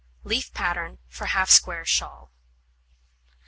Leaf 0.23 0.51
Pattern 0.51 0.97
for 1.07 1.27
Half 1.27 1.51
Square 1.51 1.85
Shawl. 1.85 2.31